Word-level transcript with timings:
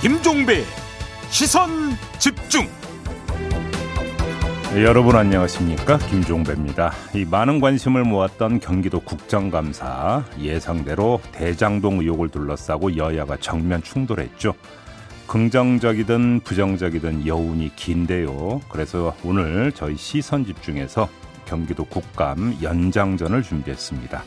김종배 0.00 0.64
시선 1.28 1.68
집중 2.18 2.66
네, 4.72 4.82
여러분 4.82 5.14
안녕하십니까 5.14 5.98
김종배입니다. 5.98 6.92
이 7.14 7.26
많은 7.26 7.60
관심을 7.60 8.04
모았던 8.04 8.60
경기도 8.60 9.00
국정감사 9.00 10.24
예상대로 10.40 11.20
대장동 11.32 11.98
의혹을 11.98 12.30
둘러싸고 12.30 12.96
여야가 12.96 13.36
정면 13.40 13.82
충돌했죠. 13.82 14.54
긍정적이든 15.26 16.40
부정적이든 16.44 17.26
여운이 17.26 17.76
긴데요. 17.76 18.62
그래서 18.70 19.14
오늘 19.22 19.70
저희 19.72 19.96
시선 19.96 20.46
집중에서 20.46 21.10
경기도 21.44 21.84
국감 21.84 22.56
연장전을 22.62 23.42
준비했습니다. 23.42 24.22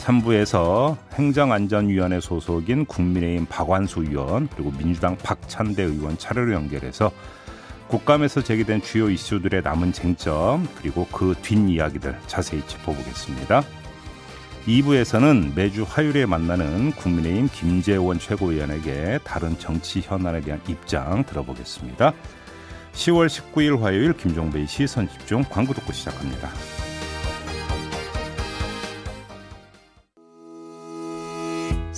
3부에서 0.00 0.96
행정안전위원회 1.14 2.20
소속인 2.20 2.86
국민의힘 2.86 3.46
박완수 3.46 4.00
의원 4.00 4.48
그리고 4.48 4.72
민주당 4.72 5.16
박찬대 5.16 5.82
의원 5.82 6.16
차례로 6.16 6.52
연결해서 6.52 7.10
국감에서 7.88 8.42
제기된 8.42 8.82
주요 8.82 9.10
이슈들의 9.10 9.62
남은 9.62 9.92
쟁점 9.92 10.66
그리고 10.80 11.06
그 11.12 11.34
뒷이야기들 11.42 12.16
자세히 12.26 12.66
짚어보겠습니다. 12.66 13.62
2부에서는 14.66 15.54
매주 15.54 15.84
화요일에 15.88 16.26
만나는 16.26 16.92
국민의힘 16.92 17.48
김재원 17.52 18.18
최고위원에게 18.18 19.18
다른 19.24 19.58
정치 19.58 20.00
현안에 20.00 20.40
대한 20.40 20.60
입장 20.68 21.24
들어보겠습니다. 21.24 22.12
10월 22.92 23.26
19일 23.28 23.80
화요일 23.80 24.12
김종배의 24.12 24.66
시선 24.66 25.08
집중 25.08 25.42
광고 25.48 25.72
듣고 25.72 25.92
시작합니다. 25.92 26.48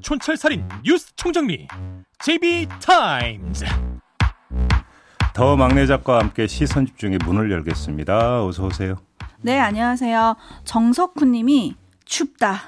촌철살인 0.00 0.66
뉴스 0.84 1.14
총정리 1.16 1.68
JB타임즈 2.20 3.64
더 5.34 5.56
막내 5.56 5.86
작가와 5.86 6.20
함께 6.20 6.46
시선 6.46 6.86
집중의 6.86 7.18
문을 7.24 7.50
열겠습니다. 7.52 8.44
어서 8.44 8.66
오세요. 8.66 8.96
네, 9.40 9.58
안녕하세요. 9.58 10.34
정석훈님이 10.64 11.76
춥다. 12.04 12.60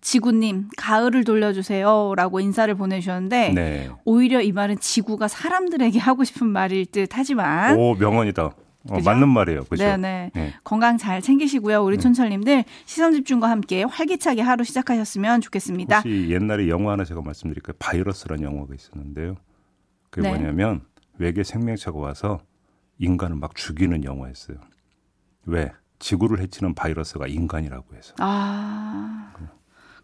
지구님, 0.00 0.68
가을을 0.76 1.22
돌려주세요. 1.22 2.14
라고 2.16 2.40
인사를 2.40 2.74
보내주셨는데, 2.74 3.50
네. 3.50 3.90
오히려 4.04 4.40
이 4.40 4.50
말은 4.50 4.78
지구가 4.80 5.28
사람들에게 5.28 5.98
하고 6.00 6.24
싶은 6.24 6.48
말일 6.48 6.86
듯 6.86 7.10
하지만, 7.12 7.76
오 7.76 7.94
명언이다. 7.94 8.50
어? 8.90 9.00
맞는 9.00 9.28
말이에요. 9.28 9.64
그죠? 9.64 9.84
네네. 9.84 10.30
네. 10.34 10.54
건강 10.64 10.98
잘 10.98 11.20
챙기시고요. 11.22 11.82
우리 11.82 11.98
촌철님들 11.98 12.64
시선 12.84 13.12
집중과 13.12 13.50
함께 13.50 13.82
활기차게 13.82 14.42
하루 14.42 14.64
시작하셨으면 14.64 15.40
좋겠습니다. 15.40 15.96
혹시 15.96 16.28
옛날에 16.30 16.68
영화 16.68 16.92
하나 16.92 17.04
제가 17.04 17.22
말씀드릴까요? 17.22 17.76
바이러스라는 17.78 18.44
영화가 18.44 18.74
있었는데요. 18.74 19.36
그게 20.10 20.28
네. 20.28 20.34
뭐냐면 20.34 20.82
외계 21.18 21.42
생명체가 21.42 21.98
와서 21.98 22.40
인간을 22.98 23.36
막 23.36 23.54
죽이는 23.54 24.04
영화였어요. 24.04 24.58
왜? 25.46 25.72
지구를 25.98 26.40
해치는 26.40 26.74
바이러스가 26.74 27.26
인간이라고 27.26 27.94
해서. 27.96 28.14
아. 28.18 29.32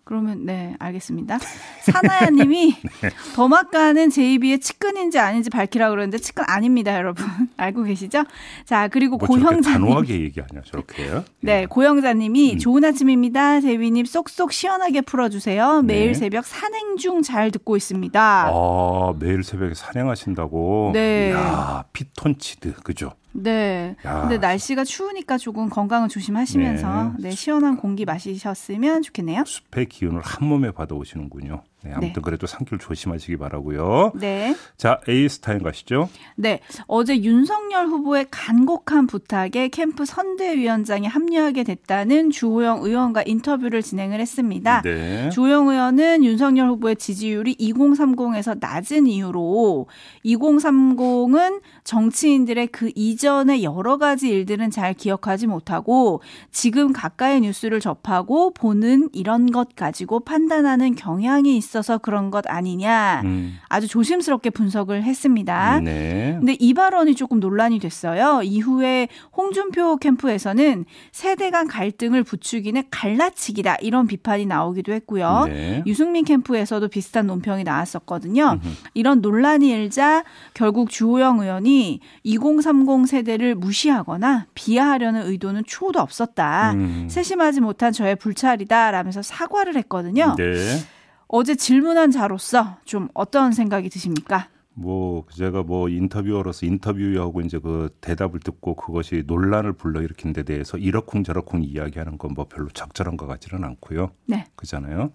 그러면 0.05 0.45
네 0.45 0.75
알겠습니다. 0.79 1.39
사나야 1.83 2.31
님이 2.31 2.75
네. 3.03 3.11
더마카는 3.35 4.11
제이비의 4.11 4.59
측근인지 4.61 5.19
아닌지 5.19 5.49
밝히라 5.49 5.91
그러는데 5.91 6.19
측근 6.19 6.45
아닙니다, 6.49 6.95
여러분. 6.97 7.25
알고 7.57 7.85
계시죠? 7.85 8.25
자, 8.65 8.89
그리고 8.89 9.17
뭐 9.17 9.29
저렇게 9.29 9.45
고형자 9.45 9.71
님. 9.71 9.81
단호하게 9.87 10.21
얘기하냐 10.23 10.63
저렇게. 10.67 11.23
네, 11.41 11.67
고영자 11.67 12.15
님이 12.15 12.55
음. 12.55 12.59
좋은 12.59 12.85
아침입니다. 12.85 13.61
JB님 13.61 14.05
쏙쏙 14.07 14.53
시원하게 14.53 15.03
풀어주세요. 15.03 15.83
매일 15.83 16.09
네. 16.09 16.15
새벽 16.15 16.47
산행 16.47 16.97
중 16.97 17.23
잘 17.23 17.51
듣고 17.53 17.77
있습니다. 17.77 18.49
아 18.53 19.15
매일 19.19 19.45
새벽에 19.45 19.75
산행하신다고. 19.75 20.91
네. 20.95 21.31
야 21.33 21.85
피톤치드 21.93 22.75
그죠? 22.83 23.13
네. 23.33 23.97
야. 24.05 24.21
근데 24.23 24.39
날씨가 24.39 24.85
추우니까 24.85 25.39
조금 25.39 25.69
건강을 25.69 26.09
조심하시면서 26.09 27.15
네. 27.19 27.29
네, 27.29 27.31
시원한 27.31 27.77
공기 27.77 28.05
마시셨으면 28.05 29.03
좋겠네요. 29.03 29.45
숲의 29.47 29.87
기운을 29.87 30.21
한 30.23 30.49
몸에 30.49 30.71
받아오시는군요. 30.71 31.63
네, 31.85 31.93
아무튼 31.93 32.13
네. 32.15 32.21
그래도 32.23 32.47
산길 32.47 32.79
조심하시기 32.79 33.37
바라고요. 33.39 34.13
네. 34.15 34.55
자 34.77 35.01
JB타임즈 35.09 35.63
가시죠. 35.63 36.09
네. 36.37 36.61
어제 36.87 37.21
윤석열 37.21 37.87
후보의 37.87 38.27
간곡한 38.31 39.09
부탁에 39.09 39.69
캠프 39.69 40.05
선대위원장이 40.05 41.07
합류하게 41.07 41.65
됐다는 41.65 42.31
주호영 42.31 42.85
의원과 42.85 43.25
인터뷰를 43.27 43.83
진행을 43.83 44.21
했습니다. 44.21 44.83
네. 44.83 45.31
주호영 45.31 45.69
의원은 45.69 46.25
윤석열 46.25 46.69
후보의 46.69 46.97
지지율이 46.97 47.57
2030에서 47.57 48.59
낮은 48.61 49.07
이유로 49.07 49.89
2030은 50.25 51.61
정치인들의 51.83 52.69
그 52.69 52.93
이전의 52.95 53.65
여러 53.65 53.99
가지 53.99 54.29
일들은 54.29 54.71
잘 54.71 54.95
기억하지 54.95 55.49
못하고 55.49 56.21
지금 56.53 56.93
가까이 56.93 57.41
뉴스를 57.41 57.81
접하고 57.81 58.53
보는 58.53 59.09
이런 59.13 59.51
것 59.51 59.75
가지고 59.75 60.21
판단하는 60.21 60.95
경향이 60.95 61.57
있 61.57 61.72
어서 61.77 61.99
그런 61.99 62.31
것 62.31 62.45
아니냐 62.49 63.23
음, 63.25 63.59
아주 63.69 63.89
조심스럽게 63.89 64.51
분석을 64.51 65.03
했습니다. 65.03 65.81
네. 65.81 66.37
근데 66.39 66.57
이 66.59 66.75
발언이 66.75 67.15
조금 67.15 67.41
논란이 67.41 67.79
됐어요. 67.79 68.43
이후에 68.43 69.09
홍준표 69.37 69.97
캠프에서는 69.97 70.85
세대 71.13 71.51
간 71.51 71.67
갈등을 71.67 72.23
부추기는 72.23 72.83
갈라치기다 72.91 73.77
이런 73.77 74.07
비판이 74.07 74.47
나오기도 74.47 74.93
했고요. 74.93 75.45
네. 75.47 75.83
유승민 75.87 76.25
캠프에서도 76.25 76.87
비슷한 76.89 77.27
논평이 77.27 77.65
나왔었거든요. 77.65 78.61
이런 78.95 79.21
논란이 79.21 79.69
일자 79.71 80.25
결국 80.55 80.91
주호영 80.91 81.41
의원이 81.41 82.01
2030 82.25 83.07
세대를 83.07 83.55
무시하거나 83.55 84.47
비하하려는 84.55 85.27
의도는 85.27 85.65
초도 85.67 86.01
없었다. 86.01 86.73
음. 86.73 87.09
세심하지 87.11 87.61
못한 87.61 87.93
저의 87.93 88.17
불찰이다라면서 88.17 89.23
사과를 89.23 89.77
했거든요. 89.77 90.35
네. 90.37 90.55
어제 91.33 91.55
질문한 91.55 92.11
자로서 92.11 92.77
좀 92.85 93.09
어떤 93.15 93.53
생각이 93.53 93.89
드십니까? 93.89 94.49
뭐 94.75 95.25
제가 95.31 95.63
뭐 95.63 95.89
인터뷰어로서 95.89 96.67
인터뷰하고 96.67 97.41
이제 97.41 97.59
그 97.59 97.89
대답을 98.03 98.41
듣고 98.41 98.75
그것이 98.77 99.25
논란을 99.27 99.73
불러일으킨 99.73 100.35
데 100.35 100.43
대해서 100.43 100.77
이러쿵저러쿵 100.77 101.65
이야기하는 101.65 102.19
건 102.19 102.35
뭐 102.35 102.45
별로 102.45 102.69
적절한 102.69 103.17
것 103.17 103.27
같지는 103.27 103.65
않고요. 103.65 104.11
네. 104.27 104.45
그잖아요. 104.57 105.11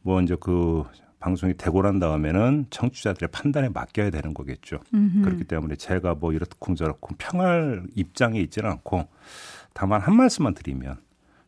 뭐 0.00 0.22
이제 0.22 0.36
그 0.40 0.84
방송이 1.20 1.54
되고 1.58 1.82
난 1.82 1.98
다음에는 1.98 2.66
청취자들의 2.70 3.28
판단에 3.30 3.68
맡겨야 3.68 4.08
되는 4.10 4.32
거겠죠. 4.32 4.78
음흠. 4.94 5.22
그렇기 5.22 5.44
때문에 5.44 5.76
제가 5.76 6.14
뭐 6.14 6.32
이러쿵저러쿵 6.32 7.16
평할 7.18 7.82
입장에 7.94 8.40
있지는 8.40 8.70
않고 8.70 9.06
다만 9.74 10.00
한 10.00 10.16
말씀만 10.16 10.54
드리면 10.54 10.96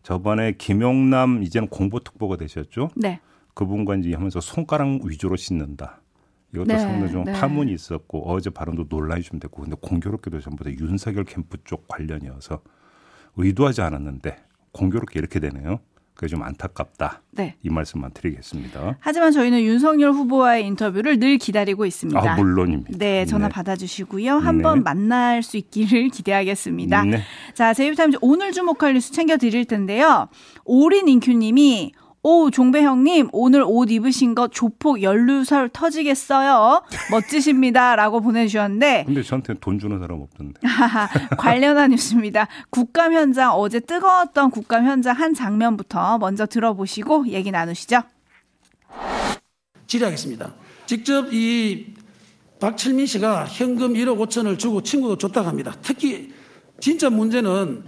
저번에 0.02 0.52
김용남 0.52 1.43
이제는 1.43 1.69
공보특보가 1.69 2.37
되셨죠. 2.37 2.90
네. 2.96 3.20
그분과 3.61 3.97
이제 3.97 4.15
하면서 4.15 4.41
손가락 4.41 5.05
위주로 5.05 5.37
씻는다. 5.37 6.01
이것도 6.55 6.65
네, 6.65 6.79
상당히 6.79 7.12
좀 7.12 7.25
네. 7.25 7.33
파문이 7.33 7.73
있었고 7.75 8.31
어제 8.31 8.49
발언도 8.49 8.87
논란이 8.89 9.23
좀 9.23 9.39
됐고 9.39 9.62
근데 9.62 9.77
공교롭게도 9.79 10.41
전부 10.41 10.65
다 10.65 10.71
윤석열 10.71 11.25
캠프 11.25 11.59
쪽 11.65 11.87
관련이어서 11.87 12.62
의도하지 13.37 13.83
않았는데 13.83 14.37
공교롭게 14.73 15.19
이렇게 15.19 15.41
되네요. 15.41 15.81
그게 16.15 16.27
좀 16.29 16.43
안타깝다. 16.43 17.23
네. 17.33 17.57
이 17.62 17.69
말씀만 17.69 18.12
드리겠습니다. 18.12 18.97
하지만 18.99 19.31
저희는 19.31 19.62
윤석열 19.62 20.12
후보와의 20.12 20.67
인터뷰를 20.67 21.19
늘 21.19 21.37
기다리고 21.37 21.85
있습니다. 21.85 22.33
아 22.33 22.37
물론입니다. 22.37 22.99
네, 22.99 23.27
전화 23.27 23.49
네. 23.49 23.53
받아주시고요. 23.53 24.37
한번 24.37 24.79
네. 24.79 24.83
만날 24.85 25.43
수 25.43 25.59
있기를 25.59 26.09
기대하겠습니다. 26.12 27.05
네. 27.05 27.21
자, 27.55 27.75
제이비타임즈 27.75 28.19
오늘 28.23 28.53
주목할 28.53 28.95
뉴스 28.95 29.12
챙겨드릴 29.12 29.67
텐데요. 29.67 30.29
오린 30.65 31.09
인큐님이 31.09 31.93
오, 32.22 32.50
종배 32.50 32.82
형님, 32.82 33.31
오늘 33.32 33.62
옷 33.67 33.90
입으신 33.90 34.34
거 34.34 34.46
조폭 34.49 35.02
연루설 35.02 35.70
터지겠어요. 35.70 36.82
멋지십니다. 37.11 37.96
라고 37.96 38.20
보내주셨는데, 38.20 39.05
근데 39.06 39.22
저한테 39.22 39.55
돈 39.58 39.78
주는 39.78 39.99
사람 39.99 40.20
없던데. 40.20 40.61
하하, 40.62 41.08
관련한 41.38 41.93
뉴스입니다. 41.93 42.46
국감 42.69 43.14
현장, 43.14 43.52
어제 43.52 43.81
뜨거웠던 43.81 44.50
국감 44.50 44.84
현장 44.84 45.17
한 45.17 45.32
장면부터 45.32 46.19
먼저 46.19 46.44
들어보시고 46.44 47.28
얘기 47.28 47.50
나누시죠. 47.50 48.02
질의하겠습니다. 49.87 50.52
직접 50.84 51.32
이 51.32 51.94
박철민 52.61 53.06
씨가 53.06 53.46
현금 53.46 53.94
1억 53.94 54.19
5천을 54.19 54.58
주고 54.58 54.82
친구도 54.82 55.16
줬다고 55.16 55.49
합니다. 55.49 55.75
특히 55.81 56.34
진짜 56.81 57.08
문제는 57.08 57.82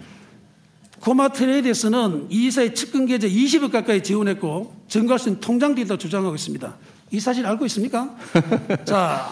코마 1.03 1.31
트레이드에서는 1.31 2.29
이 2.31 2.47
이사의 2.47 2.77
측근 2.77 3.07
계좌 3.07 3.27
20억 3.27 3.73
가까이 3.73 4.05
지원했고 4.05 4.85
증거할 4.87 5.19
수 5.19 5.29
있는 5.29 5.41
통장 5.41 5.75
데이터 5.75 5.99
주장하고 5.99 6.37
있습니다. 6.37 6.75
이 7.11 7.19
사실 7.19 7.45
알고 7.45 7.67
있습니까? 7.67 8.17
자, 8.87 9.29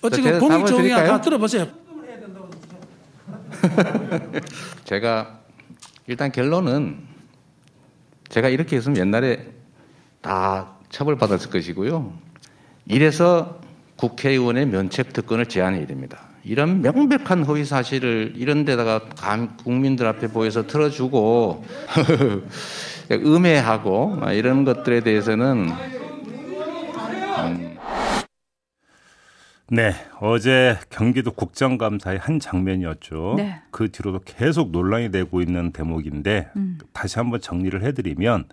어쨌든 0.00 0.22
제가 0.22 0.38
공익 0.38 0.50
답을 0.52 0.66
조항이 0.66 0.88
드릴까요? 0.88 1.08
다 1.08 1.20
들어보세요. 1.20 1.66
제가 4.84 5.40
일단 6.06 6.30
결론은 6.30 7.00
제가 8.28 8.48
이렇게 8.48 8.76
했으면 8.76 8.96
옛날에 8.96 9.50
다 10.20 10.76
처벌받았을 10.90 11.50
것이고요. 11.50 12.16
이래서 12.86 13.60
국회의원의 13.96 14.66
면책 14.66 15.12
특권을 15.12 15.46
제한해야 15.46 15.88
됩니다. 15.88 16.29
이런 16.44 16.80
명백한 16.80 17.44
허위 17.44 17.64
사실을 17.64 18.32
이런 18.36 18.64
데다가 18.64 19.00
감- 19.16 19.56
국민들 19.58 20.06
앞에 20.06 20.28
보여서 20.28 20.66
틀어주고 20.66 21.64
음해하고 23.12 24.18
이런 24.32 24.64
것들에 24.64 25.00
대해서는 25.00 25.68
네, 29.72 29.92
어제 30.20 30.76
경기도 30.90 31.30
국정감사의 31.30 32.18
한 32.18 32.40
장면이었죠. 32.40 33.34
네. 33.36 33.60
그 33.70 33.92
뒤로도 33.92 34.20
계속 34.24 34.72
논란이 34.72 35.12
되고 35.12 35.40
있는 35.40 35.70
대목인데 35.72 36.48
다시 36.92 37.18
한번 37.18 37.40
정리를 37.40 37.80
해드리면 37.82 38.46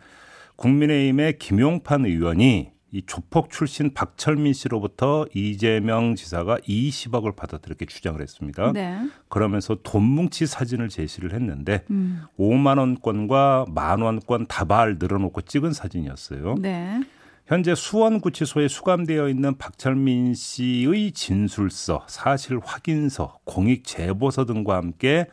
국민의힘의 0.58 1.40
김용판 1.40 2.06
의원이 2.06 2.70
이 2.92 3.02
조폭 3.06 3.50
출신 3.50 3.94
박철민 3.94 4.54
씨로부터 4.54 5.26
이재명 5.34 6.16
지사가 6.16 6.58
20억을 6.60 7.36
받았다 7.36 7.64
이렇게 7.68 7.86
주장을 7.86 8.20
했습니다. 8.22 8.72
네. 8.72 8.98
그러면서 9.28 9.78
돈 9.84 10.04
뭉치 10.04 10.46
사진을 10.46 10.88
제시를 10.88 11.34
했는데 11.34 11.84
음. 11.92 12.24
5만 12.40 12.80
원권과 12.80 13.66
만 13.70 14.02
원권 14.02 14.48
다발 14.48 14.98
늘어놓고 15.00 15.42
찍은 15.42 15.74
사진이었어요. 15.74 16.56
네. 16.60 17.02
현재 17.46 17.76
수원구치소에 17.76 18.68
수감되어 18.68 19.30
있는 19.30 19.58
박철민 19.58 20.34
씨의 20.34 21.14
진술서, 21.14 22.06
사실 22.10 22.60
확인서, 22.62 23.40
공익 23.46 23.86
제보서 23.86 24.44
등과 24.44 24.76
함께 24.76 25.28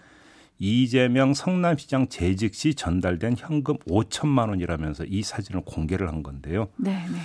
이재명 0.60 1.34
성남시장 1.34 2.08
재직 2.08 2.54
시 2.54 2.74
전달된 2.74 3.34
현금 3.36 3.76
5천만 3.78 4.48
원이라면서 4.48 5.04
이 5.08 5.22
사진을 5.22 5.62
공개를 5.64 6.08
한 6.08 6.22
건데요. 6.22 6.68
네. 6.76 7.04
네. 7.10 7.18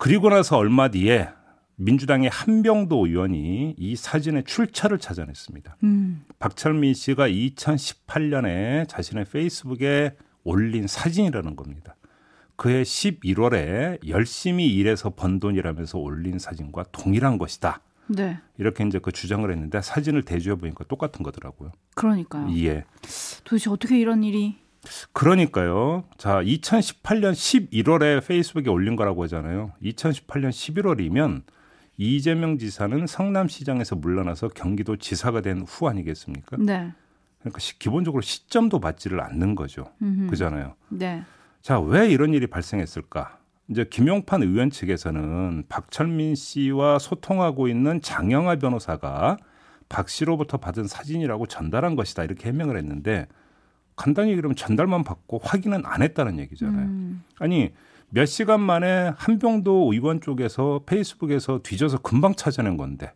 그리고 0.00 0.30
나서 0.30 0.56
얼마 0.56 0.88
뒤에 0.88 1.28
민주당의 1.76 2.30
한병도 2.30 3.06
의원이 3.06 3.74
이 3.76 3.96
사진의 3.96 4.44
출처를 4.44 4.98
찾아냈습니다. 4.98 5.76
음. 5.84 6.24
박철민 6.38 6.94
씨가 6.94 7.28
2018년에 7.28 8.88
자신의 8.88 9.26
페이스북에 9.26 10.16
올린 10.42 10.86
사진이라는 10.86 11.54
겁니다. 11.54 11.96
그해 12.56 12.82
11월에 12.82 14.08
열심히 14.08 14.74
일해서 14.74 15.10
번 15.10 15.38
돈이라면서 15.38 15.98
올린 15.98 16.38
사진과 16.38 16.86
동일한 16.92 17.36
것이다. 17.36 17.82
네. 18.06 18.38
이렇게 18.56 18.86
이제 18.86 18.98
그 18.98 19.12
주장을 19.12 19.48
했는데 19.50 19.82
사진을 19.82 20.22
대조해 20.22 20.56
보니까 20.56 20.84
똑같은 20.84 21.22
거더라고요. 21.22 21.72
그러니까요. 21.94 22.50
예. 22.56 22.84
도대체 23.44 23.68
어떻게 23.68 24.00
이런 24.00 24.24
일이 24.24 24.56
그러니까요. 25.12 26.04
자, 26.16 26.40
2018년 26.42 27.32
11월에 27.32 28.26
페이스북에 28.26 28.70
올린 28.70 28.96
거라고 28.96 29.22
하잖아요. 29.24 29.72
2018년 29.82 30.50
11월이면 30.50 31.42
이재명 31.96 32.56
지사는 32.58 33.06
성남시장에서 33.06 33.96
물러나서 33.96 34.48
경기도 34.48 34.96
지사가 34.96 35.42
된 35.42 35.62
후 35.66 35.88
아니겠습니까? 35.88 36.56
네. 36.58 36.92
그러니까 37.40 37.58
시- 37.58 37.78
기본적으로 37.78 38.22
시점도 38.22 38.78
맞지를 38.78 39.20
않는 39.20 39.54
거죠. 39.54 39.92
음흠. 40.02 40.28
그잖아요. 40.28 40.74
네. 40.88 41.22
자, 41.62 41.78
왜 41.78 42.08
이런 42.10 42.32
일이 42.32 42.46
발생했을까? 42.46 43.38
이제 43.68 43.84
김용판 43.88 44.42
의원 44.42 44.70
측에서는 44.70 45.64
박철민 45.68 46.34
씨와 46.34 46.98
소통하고 46.98 47.68
있는 47.68 48.00
장영하 48.00 48.56
변호사가 48.56 49.36
박 49.88 50.08
씨로부터 50.08 50.56
받은 50.56 50.86
사진이라고 50.86 51.46
전달한 51.46 51.96
것이다. 51.96 52.24
이렇게 52.24 52.48
해명을 52.48 52.76
했는데 52.78 53.26
간단히 54.00 54.34
그러면 54.34 54.56
전달만 54.56 55.04
받고 55.04 55.40
확인은 55.42 55.82
안 55.84 56.00
했다는 56.00 56.38
얘기잖아요. 56.38 56.86
음. 56.86 57.22
아니, 57.38 57.70
몇 58.08 58.24
시간 58.24 58.58
만에 58.58 59.12
한병도 59.14 59.90
의원 59.92 60.22
쪽에서 60.22 60.80
페이스북에서 60.86 61.60
뒤져서 61.62 61.98
금방 61.98 62.34
찾아낸 62.34 62.78
건데 62.78 63.12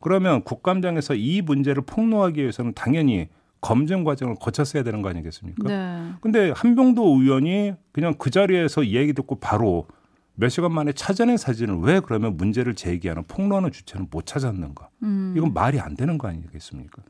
그러면 0.00 0.42
국감장에서 0.42 1.16
이 1.16 1.42
문제를 1.42 1.82
폭로하기 1.82 2.40
위해서는 2.40 2.72
당연히 2.72 3.28
검증 3.60 4.04
과정을 4.04 4.36
거쳤어야 4.40 4.82
되는 4.82 5.02
거 5.02 5.10
아니겠습니까? 5.10 5.68
네. 5.68 6.12
근데 6.22 6.50
한병도 6.56 7.20
의원이 7.20 7.74
그냥 7.92 8.14
그 8.16 8.30
자리에서 8.30 8.84
이 8.84 8.96
얘기 8.96 9.12
듣고 9.12 9.36
바로 9.36 9.86
몇 10.34 10.48
시간 10.48 10.72
만에 10.72 10.92
찾아낸 10.92 11.36
사진을 11.36 11.80
왜 11.80 12.00
그러면 12.00 12.38
문제를 12.38 12.74
제기하는 12.74 13.24
폭로하는 13.28 13.70
주체는 13.70 14.08
못 14.10 14.24
찾았는가? 14.24 14.88
음. 15.02 15.34
이건 15.36 15.52
말이 15.52 15.78
안 15.78 15.94
되는 15.94 16.16
거 16.16 16.26
아니겠습니까? 16.26 17.02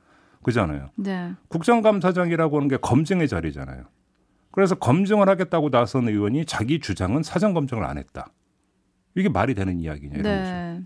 그잖아요. 0.43 0.89
네. 0.97 1.33
국정감사장이라고 1.49 2.57
하는 2.57 2.69
게 2.69 2.77
검증의 2.77 3.29
자리잖아요. 3.29 3.85
그래서 4.51 4.75
검증을 4.75 5.29
하겠다고 5.29 5.71
나선 5.71 6.09
의원이 6.09 6.45
자기 6.45 6.79
주장은 6.81 7.23
사전 7.23 7.55
검증을 7.55 7.85
안 7.85 7.97
했다. 7.99 8.27
이게 9.15 9.29
말이 9.29 9.55
되는 9.55 9.79
이야기냐 9.79 10.15
이런 10.19 10.23
거죠. 10.23 10.51
네. 10.53 10.81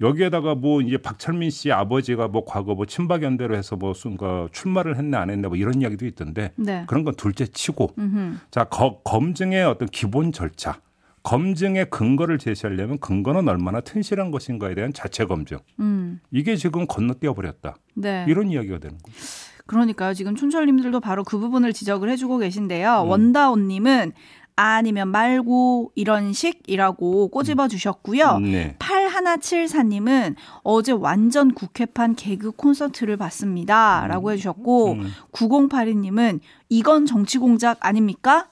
여기에다가 0.00 0.54
뭐 0.54 0.82
이제 0.82 0.98
박철민 0.98 1.48
씨 1.48 1.72
아버지가 1.72 2.28
뭐 2.28 2.44
과거 2.44 2.74
뭐 2.74 2.84
친박연대로 2.84 3.56
해서 3.56 3.76
뭐 3.76 3.94
순가 3.94 4.48
출마를 4.52 4.96
했네 4.98 5.16
안 5.16 5.30
했네 5.30 5.48
뭐 5.48 5.56
이런 5.56 5.80
이야기도 5.80 6.04
있던데 6.04 6.52
네. 6.56 6.84
그런 6.86 7.02
건 7.04 7.14
둘째 7.14 7.46
치고 7.46 7.92
음흠. 7.98 8.36
자 8.50 8.64
거- 8.64 9.00
검증의 9.04 9.64
어떤 9.64 9.88
기본 9.88 10.32
절차 10.32 10.80
검증의 11.26 11.90
근거를 11.90 12.38
제시하려면 12.38 12.98
근거는 12.98 13.48
얼마나 13.48 13.80
튼실한 13.80 14.30
것인가에 14.30 14.76
대한 14.76 14.92
자체 14.92 15.24
검증 15.24 15.58
음. 15.80 16.20
이게 16.30 16.54
지금 16.54 16.86
건너뛰어 16.86 17.34
버렸다 17.34 17.78
네. 17.94 18.24
이런 18.28 18.48
이야기가 18.48 18.78
되는 18.78 18.96
거죠. 19.02 19.16
그러니까요. 19.66 20.14
지금 20.14 20.36
촌철님들도 20.36 21.00
바로 21.00 21.24
그 21.24 21.38
부분을 21.38 21.72
지적을 21.72 22.08
해주고 22.10 22.38
계신데요. 22.38 23.02
음. 23.02 23.08
원다온님은 23.08 24.12
아니면 24.54 25.08
말고 25.08 25.90
이런 25.96 26.32
식이라고 26.32 27.28
꼬집어 27.28 27.66
주셨고요. 27.66 28.38
네. 28.38 28.76
8174님은 28.78 30.36
어제 30.62 30.92
완전 30.92 31.52
국회판 31.52 32.14
개그 32.14 32.52
콘서트를 32.52 33.16
봤습니다. 33.18 34.06
라고 34.06 34.30
해주셨고, 34.30 34.92
음. 34.92 35.10
9082님은 35.32 36.40
이건 36.70 37.04
정치 37.04 37.36
공작 37.36 37.84
아닙니까? 37.84 38.48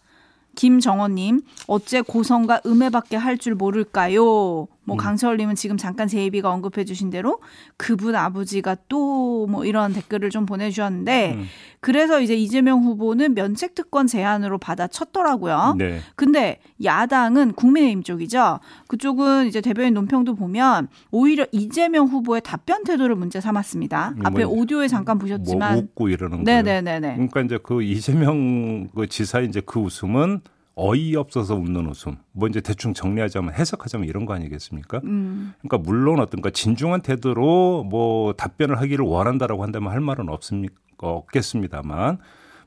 김정원님, 0.54 1.42
어째 1.66 2.00
고성과 2.02 2.62
음해밖에 2.66 3.16
할 3.16 3.38
줄 3.38 3.54
모를까요? 3.54 4.68
음. 4.84 4.86
뭐 4.86 4.96
강철님은 4.96 5.54
지금 5.54 5.76
잠깐 5.76 6.08
제이비가 6.08 6.50
언급해 6.50 6.84
주신 6.84 7.10
대로 7.10 7.40
그분 7.76 8.14
아버지가 8.14 8.76
또 8.88 9.34
뭐 9.46 9.64
이런 9.64 9.92
댓글을 9.92 10.30
좀 10.30 10.46
보내주셨는데 10.46 11.34
음. 11.34 11.44
그래서 11.80 12.20
이제 12.20 12.34
이재명 12.34 12.82
후보는 12.82 13.34
면책 13.34 13.74
특권 13.74 14.06
제안으로 14.06 14.58
받아쳤더라고요. 14.58 15.76
네. 15.78 16.00
근데 16.16 16.60
야당은 16.82 17.52
국민의힘 17.52 18.02
쪽이죠. 18.02 18.60
그쪽은 18.88 19.46
이제 19.46 19.60
대변인 19.60 19.94
논평도 19.94 20.34
보면 20.34 20.88
오히려 21.10 21.46
이재명 21.52 22.06
후보의 22.06 22.40
답변 22.42 22.84
태도를 22.84 23.16
문제 23.16 23.40
삼았습니다. 23.40 24.14
뭐 24.16 24.22
앞에 24.26 24.42
이제 24.42 24.44
오디오에 24.44 24.88
잠깐 24.88 25.18
뭐 25.18 25.24
보셨지만 25.24 25.78
웃고 25.78 26.08
이러는 26.08 26.44
거예요. 26.44 26.62
네네네네. 26.62 27.14
그러니까 27.14 27.40
이제 27.42 27.58
그 27.62 27.82
이재명 27.82 28.88
그 28.94 29.06
지사 29.08 29.40
이제 29.40 29.60
그 29.64 29.80
웃음은 29.80 30.40
어이없어서 30.76 31.54
웃는 31.54 31.86
웃음. 31.86 32.16
뭐 32.32 32.48
이제 32.48 32.60
대충 32.60 32.94
정리하자면 32.94 33.54
해석하자면 33.54 34.08
이런 34.08 34.26
거 34.26 34.34
아니겠습니까? 34.34 35.00
음, 35.04 35.54
그러니까 35.60 35.78
물론 35.78 36.20
어떤 36.20 36.40
가 36.40 36.50
진중한 36.50 37.00
태도로 37.00 37.84
뭐 37.84 38.32
답변을 38.32 38.80
하기를 38.80 39.04
원한다라고 39.04 39.62
한다면 39.62 39.92
할 39.92 40.00
말은 40.00 40.28
없습니까? 40.28 40.74
없겠습니다만 40.98 42.18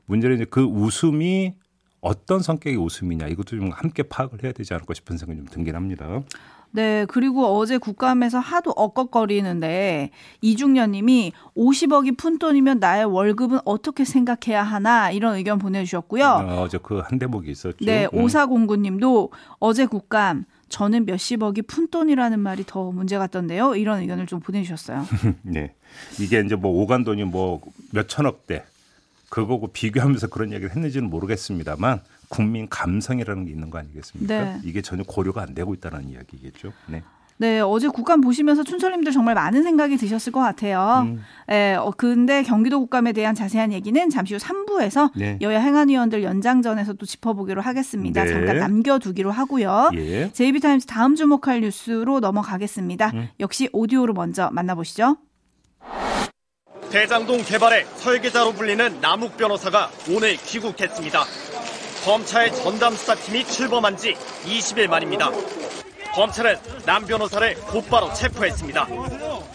문제는 0.06 0.36
이제 0.36 0.46
그 0.48 0.62
웃음이 0.62 1.54
어떤 2.00 2.40
성격의 2.40 2.76
웃음이냐 2.76 3.26
이것도 3.26 3.56
좀 3.56 3.70
함께 3.70 4.02
파악을 4.04 4.44
해야 4.44 4.52
되지 4.52 4.72
않을까 4.74 4.94
싶은 4.94 5.18
생각이 5.18 5.38
좀 5.38 5.46
들긴 5.48 5.74
합니다. 5.74 6.22
네, 6.70 7.06
그리고 7.06 7.46
어제 7.56 7.78
국감에서 7.78 8.38
하도 8.38 8.72
엇걱거리는데 8.76 10.10
이중년님이 10.40 11.32
50억이 11.56 12.16
푼돈이면 12.18 12.78
나의 12.78 13.04
월급은 13.06 13.60
어떻게 13.64 14.04
생각해야 14.04 14.62
하나 14.62 15.10
이런 15.10 15.36
의견 15.36 15.58
보내주셨고요. 15.58 16.24
어, 16.24 16.62
어제 16.62 16.78
그 16.78 17.00
한 17.00 17.18
대목이 17.18 17.50
있었죠. 17.50 17.84
네, 17.84 18.06
음. 18.12 18.22
오사공구님도 18.22 19.30
어제 19.58 19.86
국감 19.86 20.44
저는 20.68 21.06
몇십억이 21.06 21.62
푼돈이라는 21.62 22.38
말이 22.40 22.64
더 22.66 22.92
문제 22.92 23.16
같던데요. 23.16 23.74
이런 23.76 24.00
의견을 24.00 24.26
좀 24.26 24.40
보내주셨어요. 24.40 25.06
네. 25.42 25.74
이게 26.20 26.40
이제 26.44 26.54
뭐 26.54 26.70
오간 26.82 27.04
돈이 27.04 27.24
뭐 27.24 27.60
몇천억대 27.92 28.64
그거고 29.30 29.68
비교하면서 29.68 30.26
그런 30.28 30.52
얘기를 30.52 30.70
했는지는 30.74 31.08
모르겠습니다만 31.08 32.00
국민 32.28 32.68
감성이라는 32.68 33.44
게 33.46 33.50
있는 33.50 33.70
거 33.70 33.78
아니겠습니까? 33.78 34.44
네. 34.44 34.60
이게 34.64 34.82
전혀 34.82 35.02
고려가 35.02 35.42
안 35.42 35.54
되고 35.54 35.74
있다는 35.74 36.08
이야기겠죠. 36.08 36.72
네. 36.86 37.02
네, 37.40 37.60
어제 37.60 37.86
국감 37.86 38.20
보시면서 38.20 38.64
춘철님들 38.64 39.12
정말 39.12 39.36
많은 39.36 39.62
생각이 39.62 39.96
드셨을 39.96 40.32
것 40.32 40.40
같아요. 40.40 41.04
음. 41.06 41.22
예, 41.50 41.74
어, 41.74 41.92
근데 41.96 42.42
경기도 42.42 42.80
국감에 42.80 43.12
대한 43.12 43.36
자세한 43.36 43.72
얘기는 43.72 44.10
잠시 44.10 44.34
후 44.34 44.40
3부에서 44.40 45.12
네. 45.14 45.38
여야 45.40 45.60
행안위원들 45.60 46.24
연장전에서 46.24 46.94
또 46.94 47.06
짚어보기로 47.06 47.62
하겠습니다. 47.62 48.24
네. 48.24 48.30
잠깐 48.30 48.58
남겨두기로 48.58 49.30
하고요. 49.30 49.90
예. 49.94 50.32
JB타임즈 50.32 50.86
다음 50.86 51.14
주목할 51.14 51.60
뉴스로 51.60 52.18
넘어가겠습니다. 52.18 53.12
음. 53.14 53.28
역시 53.38 53.68
오디오로 53.72 54.14
먼저 54.14 54.50
만나보시죠. 54.50 55.16
대장동 56.90 57.42
개발의 57.44 57.86
설계자로 57.96 58.52
불리는 58.52 59.00
남욱 59.00 59.36
변호사가 59.36 59.90
오늘 60.10 60.36
귀국했습니다. 60.36 61.24
검찰 62.04 62.50
전담 62.52 62.94
수사팀이 62.94 63.44
출범한 63.44 63.96
지 63.96 64.14
20일 64.44 64.88
만입니다. 64.88 65.30
검찰은 66.14 66.56
남 66.86 67.04
변호사를 67.06 67.54
곧바로 67.66 68.12
체포했습니다. 68.14 68.88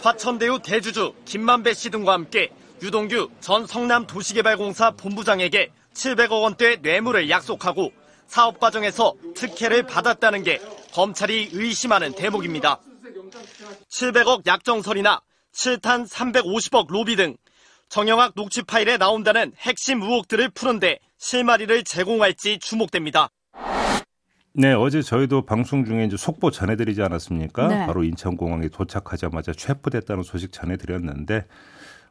화천대유 0.00 0.60
대주주 0.62 1.14
김만배 1.24 1.74
씨 1.74 1.90
등과 1.90 2.12
함께 2.12 2.50
유동규 2.82 3.30
전 3.40 3.66
성남 3.66 4.06
도시개발공사 4.06 4.92
본부장에게 4.92 5.70
700억 5.94 6.42
원대 6.42 6.76
뇌물을 6.76 7.28
약속하고 7.30 7.92
사업 8.26 8.60
과정에서 8.60 9.14
특혜를 9.34 9.84
받았다는 9.84 10.42
게 10.42 10.60
검찰이 10.92 11.50
의심하는 11.52 12.12
대목입니다. 12.14 12.80
700억 13.90 14.46
약정설이나 14.46 15.20
7탄 15.54 16.08
350억 16.08 16.90
로비 16.90 17.16
등 17.16 17.36
정영학 17.88 18.32
녹취 18.34 18.62
파일에 18.62 18.96
나온다는 18.96 19.52
핵심 19.58 20.02
의혹들을 20.02 20.50
푸는데 20.50 20.98
실마리를 21.18 21.84
제공할지 21.84 22.58
주목됩니다. 22.58 23.28
네, 24.52 24.72
어제 24.72 25.02
저희도 25.02 25.42
방송 25.46 25.84
중에 25.84 26.04
이제 26.04 26.16
속보 26.16 26.50
전해드리지 26.52 27.02
않았습니까? 27.02 27.66
네. 27.68 27.86
바로 27.86 28.04
인천공항에 28.04 28.68
도착하자마자 28.68 29.52
체포됐다는 29.52 30.22
소식 30.22 30.52
전해드렸는데 30.52 31.46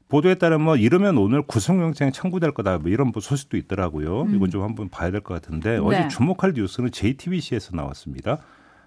보도에 0.09 0.35
따르면 0.35 0.65
뭐 0.65 0.75
이러면 0.75 1.17
오늘 1.17 1.41
구속영장 1.41 2.11
청구될 2.11 2.51
거다 2.51 2.77
뭐 2.79 2.91
이런 2.91 3.07
뭐 3.13 3.21
소식도 3.21 3.55
있더라고요. 3.57 4.27
이건 4.33 4.51
좀 4.51 4.63
한번 4.63 4.89
봐야 4.89 5.09
될 5.09 5.21
것 5.21 5.33
같은데 5.33 5.77
어제 5.81 6.01
네. 6.01 6.07
주목할 6.09 6.53
뉴스는 6.55 6.91
JTBC에서 6.91 7.75
나왔습니다. 7.75 8.39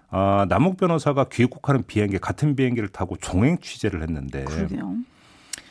아, 0.09 0.45
남욱 0.47 0.77
변호사가 0.77 1.25
귀국하는 1.25 1.83
비행기 1.85 2.19
같은 2.19 2.55
비행기를 2.55 2.89
타고 2.89 3.17
종행 3.17 3.57
취재를 3.57 4.03
했는데 4.03 4.45
그러게요. 4.45 4.95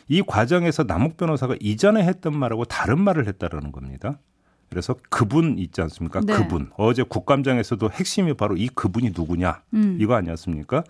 이 0.08 0.22
과정에서 0.22 0.84
남욱 0.84 1.16
변호사가 1.16 1.56
이전에 1.60 2.04
했던 2.04 2.36
말하고 2.36 2.64
다른 2.64 3.00
말을 3.00 3.26
했다라는 3.26 3.72
겁니다. 3.72 4.18
그래서 4.68 4.96
그분 5.10 5.58
있지 5.58 5.80
않습니까? 5.82 6.20
네. 6.20 6.34
그분. 6.34 6.70
어제 6.76 7.02
국감장에서도 7.02 7.90
핵심이 7.90 8.34
바로 8.34 8.56
이 8.56 8.68
그분이 8.68 9.12
누구냐 9.16 9.62
음. 9.74 9.96
이거 10.00 10.14
아니었습니까? 10.14 10.84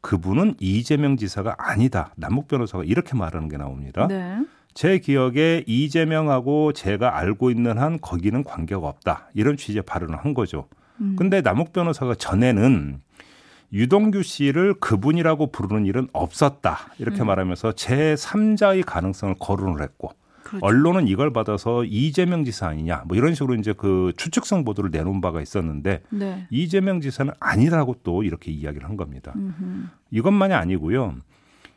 그분은 0.00 0.56
이재명 0.58 1.16
지사가 1.16 1.54
아니다. 1.58 2.12
남욱 2.16 2.48
변호사가 2.48 2.84
이렇게 2.84 3.16
말하는 3.16 3.48
게 3.48 3.56
나옵니다. 3.56 4.08
네. 4.08 4.44
제 4.74 4.98
기억에 4.98 5.64
이재명하고 5.66 6.72
제가 6.72 7.16
알고 7.18 7.50
있는 7.50 7.78
한 7.78 8.00
거기는 8.00 8.42
관계가 8.42 8.86
없다. 8.86 9.28
이런 9.34 9.56
취지의 9.56 9.82
발언을 9.82 10.16
한 10.16 10.34
거죠. 10.34 10.68
음. 11.00 11.14
근데 11.16 11.40
남욱 11.40 11.72
변호사가 11.72 12.14
전에는 12.16 13.00
유동규 13.72 14.22
씨를 14.22 14.74
그분이라고 14.74 15.50
부르는 15.50 15.86
일은 15.86 16.08
없었다. 16.12 16.78
이렇게 16.98 17.22
음. 17.22 17.26
말하면서 17.26 17.72
제3자의 17.72 18.84
가능성을 18.84 19.36
거론을 19.38 19.82
했고 19.82 20.12
그렇죠. 20.42 20.66
언론은 20.66 21.08
이걸 21.08 21.32
받아서 21.32 21.84
이재명 21.84 22.44
지사 22.44 22.68
아니냐 22.68 23.04
뭐 23.06 23.16
이런 23.16 23.34
식으로 23.34 23.54
이제 23.54 23.72
그 23.72 24.12
추측성 24.16 24.64
보도를 24.64 24.90
내놓은 24.90 25.22
바가 25.22 25.40
있었는데 25.40 26.02
네. 26.10 26.46
이재명 26.50 27.00
지사는 27.00 27.32
아니라고 27.40 27.96
또 28.02 28.22
이렇게 28.22 28.52
이야기를 28.52 28.86
한 28.86 28.96
겁니다. 28.96 29.32
음흠. 29.34 29.86
이것만이 30.10 30.52
아니고요. 30.52 31.16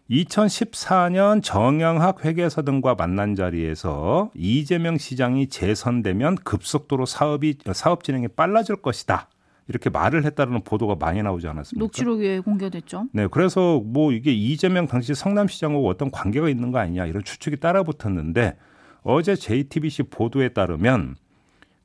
2014년 0.10 1.42
정영학 1.42 2.26
회계사 2.26 2.62
등과 2.62 2.96
만난 2.96 3.36
자리에서 3.36 4.30
이재명 4.36 4.98
시장이 4.98 5.48
재선되면 5.48 6.36
급속도로 6.44 7.06
사업이 7.06 7.58
사업 7.74 8.04
진행이 8.04 8.28
빨라질 8.30 8.76
것이다. 8.76 9.30
이렇게 9.68 9.90
말을 9.90 10.26
했다는 10.26 10.64
보도가 10.64 10.96
많이 11.00 11.24
나오지 11.24 11.48
않았습니까? 11.48 11.84
녹취록에 11.84 12.40
공개됐죠. 12.40 13.08
네, 13.14 13.28
그래서 13.28 13.80
뭐 13.80 14.12
이게 14.12 14.32
이재명 14.32 14.88
당시 14.88 15.16
성남시장하고 15.16 15.88
어떤 15.88 16.12
관계가 16.12 16.50
있는 16.50 16.72
거 16.72 16.80
아니냐 16.80 17.06
이런 17.06 17.24
추측이 17.24 17.58
따라붙었는데 17.58 18.58
어제 19.02 19.36
JTBC 19.36 20.04
보도에 20.04 20.50
따르면 20.50 21.16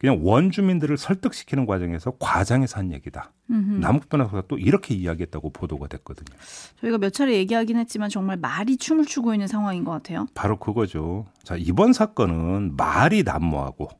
그냥 0.00 0.20
원주민들을 0.22 0.96
설득시키는 0.96 1.66
과정에서 1.66 2.12
과장해서 2.18 2.78
한 2.78 2.90
얘기다. 2.90 3.32
음흠. 3.50 3.80
남욱 3.80 4.08
변호사가 4.08 4.44
또 4.48 4.56
이렇게 4.56 4.94
이야기했다고 4.94 5.50
보도가 5.50 5.88
됐거든요. 5.88 6.38
저희가 6.80 6.96
몇 6.96 7.12
차례 7.12 7.34
얘기하긴 7.34 7.76
했지만 7.76 8.08
정말 8.08 8.38
말이 8.38 8.78
춤을 8.78 9.04
추고 9.04 9.34
있는 9.34 9.46
상황인 9.46 9.84
것 9.84 9.90
같아요. 9.90 10.26
바로 10.34 10.58
그거죠. 10.58 11.26
자, 11.42 11.54
이번 11.58 11.92
사건은 11.92 12.76
말이 12.78 13.24
난무하고 13.24 13.90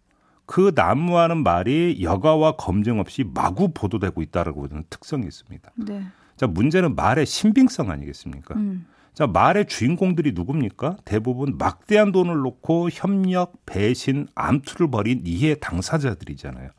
그 0.51 0.73
난무하는 0.75 1.45
말이 1.45 1.99
여가와 2.03 2.57
검증 2.57 2.99
없이 2.99 3.23
마구 3.23 3.73
보도되고 3.73 4.21
있다라고 4.21 4.67
하는 4.67 4.83
특성이 4.91 5.25
있습니다. 5.29 5.71
네. 5.77 6.03
자, 6.37 6.49
문제는 6.49 6.97
말의 6.97 7.25
신빙성 7.25 7.89
아니겠습니까? 7.89 8.57
음. 8.57 8.85
자, 9.15 9.29
말의 9.29 9.67
주인공들이 9.69 10.33
누굽니까? 10.33 10.97
대부분 11.05 11.57
막대한 11.57 12.11
돈을 12.11 12.39
놓고 12.39 12.89
협력, 12.91 13.65
배신, 13.65 14.27
암투를 14.35 14.91
벌인 14.91 15.23
이해 15.25 15.55
당사자들이잖아요. 15.55 16.71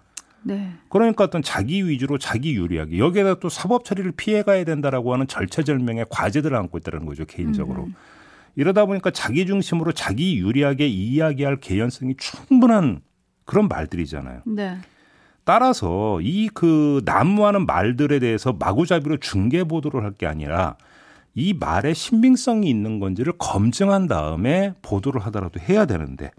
네. 0.44 0.74
그러니까 0.90 1.24
어떤 1.24 1.42
자기 1.42 1.88
위주로 1.88 2.18
자기 2.18 2.56
유리하게 2.56 2.98
여기에다 2.98 3.36
또 3.36 3.48
사법 3.48 3.86
처리를 3.86 4.12
피해가야 4.12 4.66
된다라고 4.66 5.13
하는 5.13 5.28
절체절명의 5.28 6.08
과제들을 6.10 6.58
안고 6.58 6.78
있다는 6.80 7.06
거죠 7.06 7.24
개인적으로 7.24 7.88
이러다 8.56 8.86
보니까 8.86 9.12
자기 9.12 9.46
중심으로 9.46 9.94
자기 9.94 10.40
유리하게 10.40 10.88
이야기할 10.88 11.58
개연성이 11.58 12.16
충분한 12.18 13.01
그런 13.51 13.67
말들이잖아요. 13.67 14.41
네. 14.46 14.77
따라서 15.43 16.20
이 16.22 16.48
그 16.53 17.01
난무하는 17.05 17.65
말들에 17.65 18.20
대해서 18.20 18.53
마구잡이로 18.53 19.17
중계 19.17 19.63
보도를 19.65 20.03
할 20.03 20.13
게 20.17 20.25
아니라 20.27 20.77
이 21.34 21.53
말의 21.53 21.93
신빙성이 21.96 22.70
있는 22.70 23.00
건지를 23.00 23.34
검증한 23.38 24.08
다음에 24.08 24.74
보도를 24.81 25.22
하더라도 25.25 25.60
해야 25.60 25.86
되는데 25.86 26.31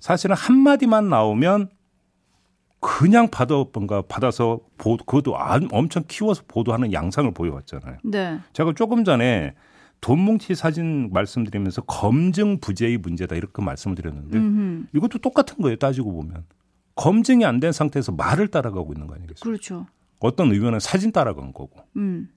사실은 0.00 0.34
한 0.36 0.56
마디만 0.58 1.08
나오면 1.08 1.68
그냥 2.80 3.28
받아 3.28 3.64
뭔가 3.72 4.02
받아서 4.02 4.60
보 4.78 4.96
그것도 4.96 5.36
안- 5.36 5.68
엄청 5.72 6.04
키워서 6.06 6.42
보도하는 6.48 6.92
양상을 6.92 7.30
보여왔잖아요. 7.32 7.96
네. 8.04 8.38
제가 8.52 8.72
조금 8.74 9.04
전에 9.04 9.54
돈 10.00 10.20
뭉치 10.20 10.54
사진 10.54 11.10
말씀드리면서 11.12 11.82
검증 11.82 12.60
부재의 12.60 12.98
문제다 12.98 13.34
이렇게 13.36 13.62
말씀을 13.62 13.96
드렸는데 13.96 14.38
음흠. 14.38 14.86
이것도 14.94 15.18
똑같은 15.18 15.56
거예요. 15.60 15.76
따지고 15.76 16.12
보면 16.12 16.44
검증이 16.94 17.44
안 17.44 17.60
된 17.60 17.72
상태에서 17.72 18.12
말을 18.12 18.48
따라가고 18.48 18.92
있는 18.92 19.06
거 19.06 19.14
아니겠어요? 19.14 19.40
그렇죠. 19.42 19.86
어떤 20.20 20.50
의원은 20.52 20.80
사진 20.80 21.12
따라간 21.12 21.52
거고 21.52 21.80
음. 21.96 22.28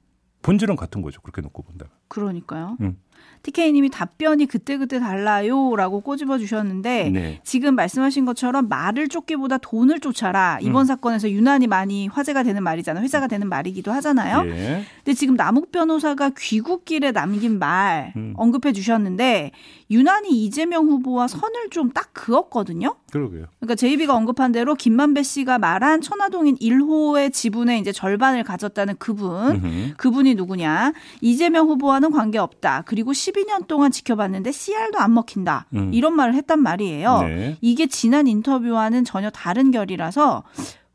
본질은 0.44 0.75
같은 0.75 1.01
거죠. 1.01 1.22
그렇게 1.22 1.41
놓고 1.41 1.62
본다면. 1.63 1.91
그러니까요. 2.08 2.77
음. 2.82 2.98
TK님이 3.44 3.90
답변이 3.90 4.46
그때그때 4.46 5.00
달라요라고 5.00 6.01
꼬집어 6.01 6.38
주셨는데 6.38 7.10
네. 7.10 7.42
지금 7.44 7.75
말씀하신 7.75 8.25
것처럼 8.25 8.68
말을 8.70 9.08
쫓기보다 9.08 9.58
돈을 9.58 10.00
쫓아라 10.00 10.60
이번 10.62 10.84
음. 10.84 10.86
사건에서 10.86 11.30
유난히 11.30 11.68
많이 11.68 12.08
화제가 12.08 12.44
되는 12.44 12.62
말이잖아요. 12.63 13.04
회자가 13.04 13.28
되는 13.28 13.50
말이기도 13.50 13.92
하잖아요. 13.94 14.48
예. 14.48 14.86
근데 15.04 15.13
지금 15.16 15.36
남욱 15.36 15.72
변호사가 15.72 16.32
귀국길에 16.38 17.12
남긴 17.12 17.58
말 17.58 18.13
음. 18.16 18.34
언급해 18.38 18.74
주셨는데 18.74 19.51
유난히 19.90 20.44
이재명 20.44 20.86
후보와 20.88 21.28
선을 21.28 21.70
좀 21.70 21.92
딱 21.94 22.13
그었거든요. 22.13 22.96
그러게요. 23.12 23.46
그러니까 23.60 23.75
제이비가 23.75 24.16
언급한 24.16 24.51
대로 24.51 24.75
김만배 24.75 25.24
씨가 25.24 25.58
말한 25.60 26.01
천화동인 26.01 26.56
1호의 26.58 27.34
지분의 27.34 27.80
이제 27.80 27.92
절반을 27.92 28.44
가졌다는 28.44 28.96
그분 28.98 29.56
음흠. 29.56 29.94
그분이 29.98 30.36
누구냐? 30.36 30.94
이재명 31.20 31.68
후보와는 31.68 32.12
관계 32.12 32.38
없다. 32.38 32.84
그리고 32.86 33.11
12년 33.12 33.68
동안 33.68 33.91
지켜봤는데 33.91 34.51
CR도 34.51 35.00
안 35.00 35.13
먹힌다. 35.13 35.68
음. 35.74 35.94
이런 35.94 36.15
말을 36.15 36.34
했단 36.36 36.60
말이에요. 36.60 37.22
네. 37.22 37.58
이게 37.62 37.88
지난 37.88 38.27
인터뷰와는 38.27 39.06
전혀 39.06 39.30
다른 39.30 39.72
결이라서 39.72 40.44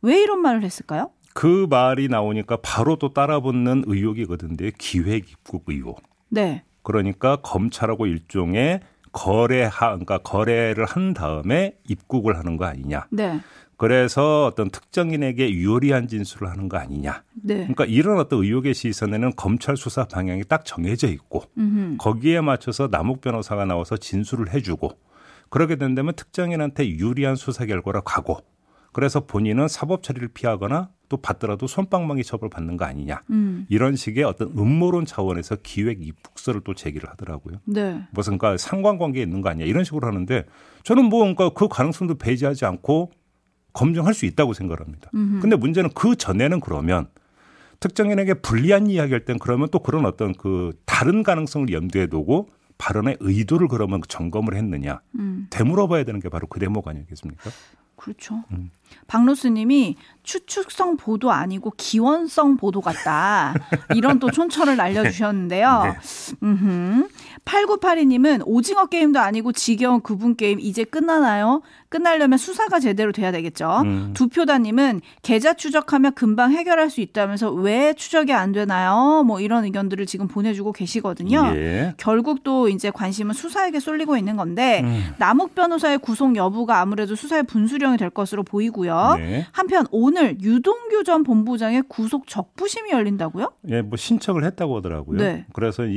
왜 0.02 0.20
이런 0.20 0.40
말을 0.40 0.62
했을까요? 0.62 1.11
그 1.35 1.66
말이 1.68 2.08
나오니까 2.08 2.58
바로 2.62 2.96
또 2.96 3.12
따라붙는 3.12 3.85
의혹이거든요. 3.87 4.70
기획 4.78 5.30
입국 5.30 5.64
의혹. 5.66 6.02
네. 6.28 6.62
그러니까 6.82 7.37
검찰하고 7.37 8.06
일종의 8.06 8.80
거래하 9.12 9.88
그러니까 9.88 10.18
거래를 10.18 10.85
한 10.85 11.14
다음에 11.14 11.76
입국을 11.88 12.38
하는 12.38 12.56
거 12.56 12.66
아니냐. 12.66 13.06
네. 13.11 13.40
그래서 13.76 14.47
어떤 14.47 14.71
특정인에게 14.71 15.50
유리한 15.50 16.09
진술을 16.09 16.50
하는 16.50 16.68
거 16.68 16.78
아니냐. 16.78 17.23
네. 17.35 17.56
그러니까 17.56 17.85
이런 17.85 18.18
어떤 18.18 18.42
의혹의 18.42 18.75
시선에는 18.75 19.33
검찰 19.37 19.76
수사 19.76 20.04
방향이 20.04 20.45
딱 20.45 20.64
정해져 20.64 21.09
있고 21.09 21.42
음흠. 21.59 21.97
거기에 21.99 22.40
맞춰서 22.40 22.88
남욱 22.90 23.21
변호사가 23.21 23.66
나와서 23.66 23.97
진술을 23.97 24.52
해주고 24.54 24.99
그렇게 25.50 25.76
된다면 25.76 26.14
특정인한테 26.16 26.88
유리한 26.88 27.37
수사 27.37 27.66
결과로 27.66 28.02
가고 28.02 28.38
그래서 28.92 29.21
본인은 29.21 29.68
사법 29.68 30.02
처리를 30.02 30.28
피하거나 30.28 30.88
또 31.11 31.18
받더라도 31.18 31.66
손방망이 31.66 32.25
처벌 32.25 32.49
받는 32.49 32.78
거 32.78 32.87
아니냐. 32.87 33.23
음. 33.28 33.66
이런 33.68 33.95
식의 33.95 34.25
어떤 34.25 34.49
음모론 34.56 35.04
차원에서 35.04 35.56
기획 35.62 36.04
입국서를 36.04 36.62
또 36.64 36.75
제기를 36.75 37.09
하더라고요. 37.11 37.59
네. 37.66 38.02
무슨 38.11 38.38
그러니까 38.38 38.56
상관관계 38.56 39.21
있는 39.21 39.42
거 39.42 39.50
아니야. 39.50 39.66
이런 39.66 39.85
식으로 39.85 40.06
하는데 40.06 40.45
저는 40.83 41.04
뭐 41.04 41.21
그러니까 41.21 41.50
그 41.50 41.68
가능성도 41.68 42.16
배제하지 42.16 42.64
않고 42.64 43.12
검증할 43.76 44.14
수 44.14 44.25
있다고 44.25 44.54
생각합니다. 44.54 45.11
음흠. 45.14 45.40
근데 45.40 45.54
문제는 45.54 45.90
그 45.95 46.16
전에는 46.16 46.61
그러면 46.61 47.09
특정인에게 47.78 48.35
불리한 48.35 48.87
이야기할 48.87 49.26
땐 49.26 49.38
그러면 49.38 49.68
또 49.71 49.80
그런 49.80 50.06
어떤 50.06 50.35
그 50.35 50.73
다른 50.87 51.23
가능성을 51.23 51.71
염두에 51.71 52.06
두고 52.06 52.49
발언의 52.78 53.18
의도를 53.21 53.68
그러면 53.68 54.00
점검을 54.09 54.56
했느냐 54.56 55.00
음. 55.18 55.47
되물어봐야 55.50 56.04
되는 56.04 56.21
게 56.21 56.30
바로 56.30 56.47
그 56.47 56.59
대목 56.59 56.88
아니겠습니까? 56.88 57.50
그렇죠. 57.97 58.42
음. 58.52 58.71
박로스님이 59.07 59.97
추측성 60.26 60.97
보도 60.97 61.31
아니고 61.31 61.73
기원성 61.76 62.57
보도 62.57 62.81
같다. 62.81 63.55
이런 63.95 64.19
또 64.19 64.31
촌철을 64.31 64.76
날려주셨는데요. 64.76 65.83
네. 65.85 66.37
음흠. 66.43 67.09
8982님은 67.45 68.43
오징어 68.45 68.87
게임도 68.87 69.21
아니고 69.21 69.52
지겨운 69.52 70.00
구분 70.00 70.35
게임 70.35 70.59
이제 70.59 70.83
끝나나요? 70.83 71.62
끝나려면 71.88 72.38
수사가 72.38 72.81
제대로 72.81 73.12
돼야 73.12 73.31
되겠죠. 73.31 73.83
음. 73.85 74.11
두표다님은 74.14 75.00
계좌 75.23 75.55
추적하면 75.55 76.14
금방 76.14 76.50
해결할 76.50 76.90
수 76.90 77.00
있다면서 77.00 77.52
왜 77.52 77.95
추적이 77.95 78.33
안 78.33 78.50
되나요? 78.50 79.23
뭐 79.25 79.40
이런 79.40 79.64
의견들을 79.64 80.05
지금 80.07 80.26
보내주고 80.26 80.73
계시거든요. 80.73 81.52
예. 81.55 81.95
결국 81.99 82.43
또 82.43 82.69
이제 82.69 82.90
관심은 82.90 83.33
수사에게 83.33 83.78
쏠리고 83.78 84.16
있는 84.16 84.37
건데 84.37 84.81
음. 84.83 85.14
남욱 85.19 85.55
변호사의 85.55 85.99
구속 85.99 86.35
여부가 86.35 86.81
아무래도 86.81 87.14
수사의 87.14 87.45
분수령이 87.45 87.97
될 87.97 88.11
것으로 88.11 88.43
보이고 88.43 88.75
요. 88.85 89.14
네. 89.16 89.47
한편 89.52 89.87
오늘 89.90 90.40
유동규 90.40 91.04
전 91.04 91.23
본부장의 91.23 91.85
구속 91.88 92.26
적부심이 92.26 92.90
열린다고요? 92.90 93.52
예, 93.68 93.80
뭐 93.83 93.97
신청을 93.97 94.45
했다고 94.45 94.76
하더라고요. 94.78 95.18
네. 95.18 95.47
그래서 95.52 95.87
이, 95.87 95.92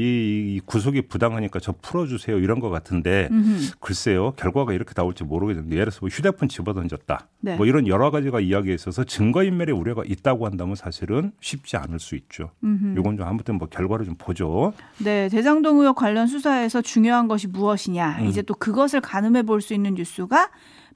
이 0.55 0.62
구속이 0.65 1.03
부당하니까 1.09 1.59
저 1.59 1.74
풀어주세요 1.81 2.38
이런 2.38 2.59
것 2.59 2.69
같은데 2.69 3.27
음흠. 3.31 3.71
글쎄요 3.79 4.31
결과가 4.38 4.74
이렇게 4.74 4.93
나올지 4.93 5.24
모르겠는데 5.24 5.75
예를 5.75 5.86
들어서 5.88 6.00
뭐 6.01 6.09
휴대폰 6.09 6.48
집어던졌다 6.48 7.27
네. 7.41 7.55
뭐 7.57 7.65
이런 7.65 7.88
여러 7.88 8.12
가지가 8.12 8.39
이야기에 8.39 8.74
있어서 8.75 9.03
증거인멸의 9.03 9.75
우려가 9.75 10.03
있다고 10.05 10.45
한다면 10.45 10.75
사실은 10.75 11.31
쉽지 11.41 11.75
않을 11.77 12.00
수 12.00 12.15
있죠. 12.15 12.51
음흠. 12.63 13.00
이건 13.00 13.17
좀 13.17 13.27
아무튼 13.27 13.55
뭐 13.57 13.67
결과를 13.67 14.05
좀 14.05 14.15
보죠. 14.17 14.74
네, 15.00 15.27
대장동 15.29 15.79
의혹 15.79 15.95
관련 15.95 16.27
수사에서 16.27 16.81
중요한 16.81 17.27
것이 17.27 17.48
무엇이냐. 17.48 18.17
음. 18.21 18.25
이제 18.25 18.41
또 18.41 18.53
그것을 18.53 19.01
가늠해 19.01 19.43
볼 19.43 19.59
수 19.59 19.74
있는 19.74 19.95
뉴스가 19.95 20.50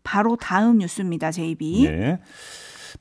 바로 0.03 0.35
다음 0.35 0.79
뉴스입니다, 0.79 1.31
제이비. 1.31 1.87
네. 1.87 2.19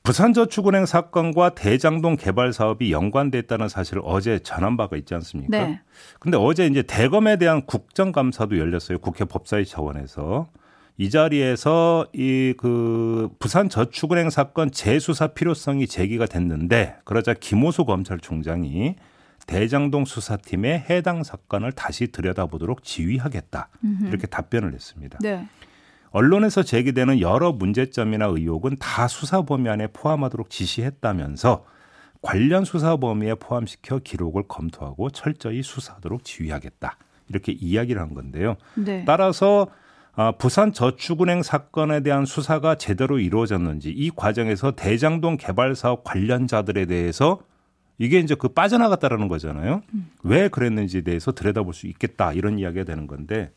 부산저축은행 0.02 0.86
사건과 0.86 1.54
대장동 1.54 2.16
개발 2.16 2.52
사업이 2.52 2.90
연관됐다는 2.92 3.68
사실을 3.68 4.02
어제 4.04 4.38
전한 4.38 4.76
바가 4.76 4.96
있지 4.96 5.14
않습니까? 5.14 5.64
네. 5.66 5.80
근데 6.18 6.36
어제 6.36 6.66
이제 6.66 6.82
대검에 6.82 7.36
대한 7.36 7.66
국정감사도 7.66 8.58
열렸어요. 8.58 8.98
국회 8.98 9.24
법사위 9.24 9.64
차원에서. 9.66 10.48
이 10.98 11.08
자리에서 11.10 12.06
이 12.12 12.54
그 12.58 13.30
부산저축은행 13.38 14.30
사건 14.30 14.70
재수사 14.70 15.28
필요성이 15.28 15.86
제기가 15.86 16.26
됐는데 16.26 16.96
그러자 17.04 17.34
김호수 17.34 17.84
검찰총장이 17.86 18.96
대장동 19.46 20.04
수사팀에 20.04 20.84
해당 20.90 21.22
사건을 21.24 21.72
다시 21.72 22.08
들여다보도록 22.08 22.84
지휘하겠다. 22.84 23.68
이렇게 24.06 24.26
답변을 24.26 24.72
했습니다. 24.74 25.18
네. 25.20 25.48
언론에서 26.12 26.62
제기되는 26.62 27.20
여러 27.20 27.52
문제점이나 27.52 28.26
의혹은 28.26 28.76
다 28.78 29.08
수사 29.08 29.42
범위 29.42 29.68
안에 29.68 29.88
포함하도록 29.88 30.50
지시했다면서 30.50 31.64
관련 32.20 32.64
수사 32.64 32.96
범위에 32.96 33.34
포함시켜 33.34 33.98
기록을 33.98 34.44
검토하고 34.46 35.10
철저히 35.10 35.62
수사하도록 35.62 36.22
지휘하겠다. 36.24 36.96
이렇게 37.28 37.52
이야기를 37.52 38.00
한 38.00 38.14
건데요. 38.14 38.56
네. 38.74 39.04
따라서 39.06 39.68
아, 40.14 40.32
부산 40.32 40.74
저축은행 40.74 41.42
사건에 41.42 42.00
대한 42.02 42.26
수사가 42.26 42.74
제대로 42.74 43.18
이루어졌는지 43.18 43.90
이 43.90 44.10
과정에서 44.14 44.72
대장동 44.72 45.38
개발 45.38 45.74
사업 45.74 46.04
관련자들에 46.04 46.84
대해서 46.84 47.40
이게 47.98 48.18
이제 48.18 48.34
그 48.34 48.48
빠져나갔다라는 48.48 49.28
거잖아요. 49.28 49.82
왜 50.22 50.48
그랬는지에 50.48 51.00
대해서 51.00 51.32
들여다볼 51.32 51.72
수 51.72 51.86
있겠다 51.86 52.32
이런 52.32 52.58
이야기가 52.58 52.84
되는 52.84 53.06
건데 53.06 53.52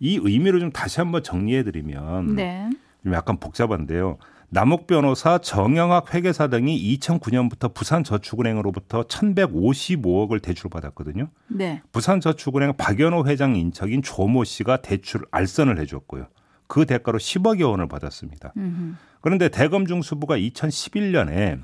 이 0.00 0.18
의미를 0.22 0.60
좀 0.60 0.72
다시 0.72 1.00
한번 1.00 1.22
정리해 1.22 1.62
드리면 1.62 2.36
네. 2.36 2.70
좀 3.02 3.14
약간 3.14 3.38
복잡한데요. 3.38 4.18
남욱 4.50 4.86
변호사, 4.86 5.38
정영학 5.38 6.14
회계사 6.14 6.46
등이 6.46 6.96
2009년부터 6.98 7.74
부산저축은행으로부터 7.74 9.02
1,155억을 9.02 10.40
대출받았거든요. 10.42 11.28
네. 11.48 11.82
부산저축은행 11.90 12.74
박연호 12.76 13.26
회장 13.26 13.56
인척인 13.56 14.02
조모 14.02 14.44
씨가 14.44 14.76
대출 14.76 15.22
알선을 15.32 15.80
해줬고요. 15.80 16.28
그 16.68 16.86
대가로 16.86 17.18
10억여 17.18 17.70
원을 17.70 17.88
받았습니다. 17.88 18.52
음흠. 18.56 18.94
그런데 19.20 19.48
대검중수부가 19.48 20.36
2011년에 20.38 21.60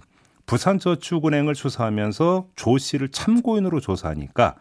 부산저축은행을 0.47 1.55
수사하면서 1.55 2.49
조 2.57 2.79
씨를 2.79 3.11
참고인으로 3.11 3.79
조사하니까 3.79 4.57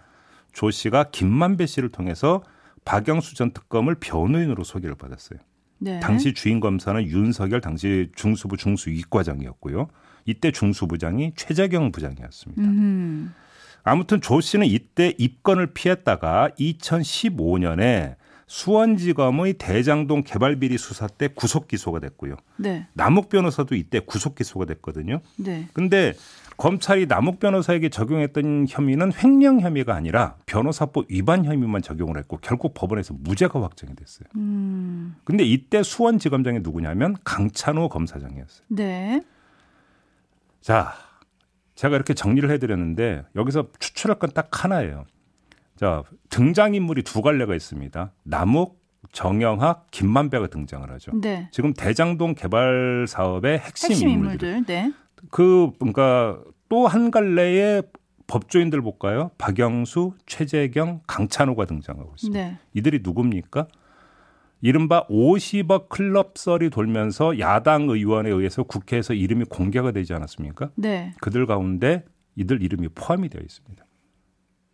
조 0.54 0.70
씨가 0.70 1.06
김만배 1.06 1.66
씨를 1.66 1.90
통해서 1.90 2.44
박영수 2.90 3.36
전 3.36 3.52
특검을 3.52 3.96
변호인으로 4.00 4.64
소개를 4.64 4.96
받았어요. 4.96 5.38
네. 5.78 6.00
당시 6.00 6.34
주인 6.34 6.60
검사는 6.60 7.00
윤석열 7.06 7.62
당시 7.62 8.10
중수부 8.16 8.58
중수 8.58 8.90
이과장이었고요. 8.90 9.88
이때 10.26 10.52
중수부장이 10.52 11.34
최재경 11.36 11.92
부장이었습니다. 11.92 12.62
음흠. 12.64 13.30
아무튼 13.84 14.22
조 14.22 14.42
씨는 14.42 14.66
이때 14.66 15.14
입건을 15.20 15.68
피했다가 15.68 16.50
2015년에 16.60 18.16
수원지검의 18.48 19.54
대장동 19.54 20.24
개발비리 20.24 20.80
수사 20.80 21.06
때 21.06 21.28
구속 21.28 21.68
기소가 21.68 22.00
됐고요. 22.00 22.38
네. 22.58 22.88
남욱 22.94 23.30
변호사도 23.30 23.76
이때 23.76 24.00
구속 24.00 24.34
기소가 24.34 24.66
됐거든요. 24.66 25.22
네. 25.38 25.68
근데 25.74 26.14
검찰이 26.60 27.06
남욱 27.06 27.40
변호사에게 27.40 27.88
적용했던 27.88 28.66
혐의는 28.68 29.14
횡령 29.14 29.62
혐의가 29.62 29.96
아니라 29.96 30.36
변호사법 30.46 31.06
위반 31.10 31.46
혐의만 31.46 31.82
적용을 31.82 32.18
했고 32.18 32.38
결국 32.42 32.74
법원에서 32.74 33.14
무죄가 33.18 33.62
확정이 33.62 33.96
됐어요. 33.96 34.28
음. 34.36 35.16
근데 35.24 35.46
이때 35.46 35.82
수원지검장이 35.82 36.60
누구냐면 36.60 37.16
강찬호 37.24 37.88
검사장이었어요. 37.88 38.66
네. 38.72 39.22
자, 40.60 40.94
제가 41.76 41.96
이렇게 41.96 42.14
정리를 42.14 42.52
해드렸는데 42.52 43.24
여기서 43.38 43.70
추출할 43.80 44.20
건 44.20 44.32
딱 44.32 44.64
하나예요. 44.66 45.06
자, 45.78 46.04
등장인물이 46.30 47.04
두 47.04 47.22
갈래가 47.22 47.56
있습니다. 47.56 48.12
남욱, 48.24 48.78
정영학, 49.14 49.88
김만배가 49.92 50.48
등장을 50.48 50.92
하죠. 50.92 51.14
네. 51.22 51.48
지금 51.54 51.72
대장동 51.74 52.36
개발 52.36 53.06
사업의 53.08 53.60
핵심, 53.60 53.92
핵심 53.92 54.10
인물들. 54.10 54.48
인물들. 54.50 54.66
네. 54.66 54.92
그 55.32 55.72
그러니까 55.80 56.40
또 56.70 56.88
한 56.88 57.12
갈래의 57.12 57.84
법조인들 58.28 58.82
볼까요? 58.82 59.32
박영수, 59.40 60.14
최재경, 60.28 61.02
강찬호가 61.08 61.66
등장하고 61.66 62.14
있습니다. 62.16 62.40
네. 62.40 62.58
이들이 62.74 63.00
누굽니까? 63.02 63.68
이른바 64.62 65.08
50억 65.08 65.90
클럽 65.90 66.38
썰이 66.38 66.70
돌면서 66.70 67.40
야당 67.40 67.90
의원에 67.90 68.30
의해서 68.30 68.64
국회에서 68.64 69.14
이름이 69.14 69.46
공개가 69.46 69.92
되지 69.92 70.14
않았습니까? 70.14 70.70
네. 70.76 71.14
그들 71.22 71.46
가운데 71.48 72.06
이들 72.36 72.62
이름이 72.62 72.90
포함이 72.90 73.30
되어 73.30 73.42
있습니다. 73.42 73.84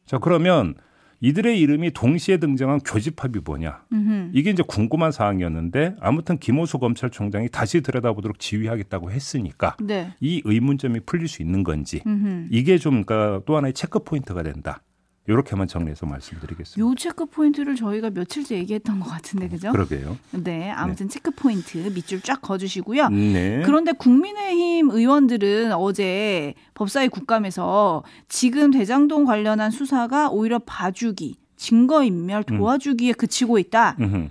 자, 0.06 0.18
그러면 0.18 0.76
이들의 1.22 1.60
이름이 1.60 1.92
동시에 1.92 2.38
등장한 2.38 2.80
교집합이 2.80 3.40
뭐냐? 3.44 3.84
음흠. 3.92 4.32
이게 4.34 4.50
이제 4.52 4.64
궁금한 4.66 5.12
사항이었는데 5.12 5.96
아무튼 6.00 6.38
김호수 6.38 6.80
검찰총장이 6.80 7.50
다시 7.50 7.82
들여다보도록 7.82 8.40
지휘하겠다고 8.40 9.12
했으니까 9.12 9.78
네. 9.82 10.14
이 10.20 10.42
의문점이 10.44 11.02
풀릴 11.06 11.28
수 11.28 11.42
있는 11.42 11.64
건지 11.64 12.02
음흠. 12.06 12.48
이게 12.52 12.78
좀 12.78 13.04
그러니까 13.04 13.42
또 13.46 13.58
하나의 13.58 13.74
체크 13.74 14.00
포인트가 14.00 14.44
된다. 14.44 14.82
이렇게만 15.28 15.68
정리해서 15.68 16.06
말씀드리겠습니다. 16.06 16.80
요 16.80 16.96
체크 16.96 17.26
포인트를 17.26 17.76
저희가 17.76 18.12
며칠째 18.12 18.58
얘기했던 18.58 19.00
것 19.00 19.10
같은데 19.10 19.48
그죠? 19.50 19.72
그러게요. 19.72 20.18
네, 20.32 20.70
아무튼 20.72 21.10
체크 21.10 21.32
포인트 21.32 21.78
밑줄 21.78 22.22
쫙 22.22 22.42
그어주시고요. 22.42 23.10
네. 23.10 23.64
그런데 23.66 23.92
국민의힘 23.94 24.92
의원들은 24.92 25.74
어제 25.74 26.54
법사위 26.76 27.10
국감에서 27.10 28.04
지금 28.28 28.72
대장동 28.72 29.26
관련한 29.26 29.72
수사가 29.72 30.30
오히려 30.30 30.60
봐주기, 30.60 31.38
증거 31.56 32.04
인멸 32.04 32.44
도와주기에 32.44 33.14
그치고 33.14 33.58
있다. 33.58 33.96
음흠. 34.00 34.30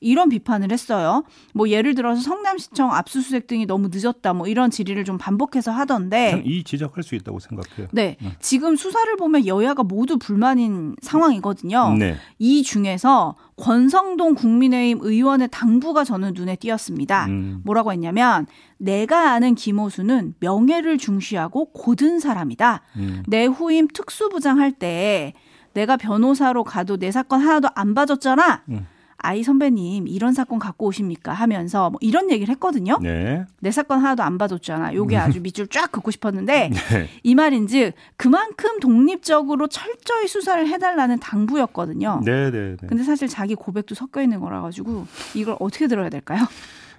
이런 0.00 0.28
비판을 0.28 0.70
했어요. 0.72 1.24
뭐 1.54 1.68
예를 1.68 1.94
들어서 1.94 2.20
성남시청 2.20 2.92
압수수색 2.92 3.46
등이 3.46 3.66
너무 3.66 3.88
늦었다 3.90 4.32
뭐 4.34 4.46
이런 4.46 4.70
질의를 4.70 5.04
좀 5.04 5.16
반복해서 5.18 5.70
하던데 5.72 6.42
이 6.44 6.62
지적할 6.64 7.02
수 7.02 7.14
있다고 7.14 7.38
생각해요. 7.40 7.88
네. 7.92 8.16
지금 8.40 8.76
수사를 8.76 9.14
보면 9.16 9.46
여야가 9.46 9.82
모두 9.82 10.18
불만인 10.18 10.96
상황이거든요. 11.02 11.94
네. 11.98 12.16
이 12.38 12.62
중에서 12.62 13.36
권성동 13.56 14.34
국민의힘 14.34 14.98
의원의 15.00 15.48
당부가 15.50 16.04
저는 16.04 16.32
눈에 16.34 16.56
띄었습니다. 16.56 17.26
음. 17.26 17.62
뭐라고 17.64 17.92
했냐면 17.92 18.46
내가 18.78 19.32
아는 19.32 19.54
김호수는 19.54 20.34
명예를 20.40 20.98
중시하고 20.98 21.72
고든 21.72 22.20
사람이다. 22.20 22.82
음. 22.96 23.22
내 23.26 23.46
후임 23.46 23.88
특수부장 23.88 24.58
할 24.60 24.72
때 24.78 25.32
내가 25.72 25.96
변호사로 25.96 26.64
가도 26.64 26.96
내 26.96 27.10
사건 27.10 27.40
하나도 27.40 27.68
안 27.74 27.94
봐줬잖아. 27.94 28.62
음. 28.70 28.86
아이 29.26 29.42
선배님 29.42 30.06
이런 30.06 30.32
사건 30.32 30.58
갖고 30.60 30.86
오십니까 30.86 31.32
하면서 31.32 31.90
뭐 31.90 31.98
이런 32.00 32.30
얘기를 32.30 32.52
했거든요. 32.54 32.98
네. 33.02 33.44
내 33.60 33.72
사건 33.72 33.98
하나도 33.98 34.22
안 34.22 34.38
봐줬잖아. 34.38 34.94
요게 34.94 35.16
아주 35.16 35.40
밑줄 35.40 35.66
쫙 35.66 35.90
긋고 35.90 36.12
싶었는데 36.12 36.70
네. 36.90 37.08
이 37.24 37.34
말인즉 37.34 37.94
그만큼 38.16 38.78
독립적으로 38.78 39.66
철저히 39.66 40.28
수사를 40.28 40.66
해달라는 40.68 41.18
당부였거든요. 41.18 42.20
네, 42.24 42.50
네, 42.50 42.76
네. 42.80 42.86
근데 42.86 43.02
사실 43.02 43.26
자기 43.26 43.56
고백도 43.56 43.96
섞여 43.96 44.22
있는 44.22 44.38
거라 44.40 44.60
가지고 44.60 45.06
이걸 45.34 45.56
어떻게 45.58 45.88
들어야 45.88 46.08
될까요? 46.08 46.46